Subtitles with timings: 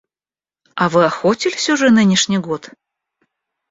[0.75, 2.71] А вы охотились уже нынешний год?